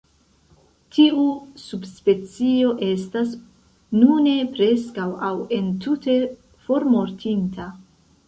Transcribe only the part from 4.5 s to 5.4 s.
"preskaŭ aŭ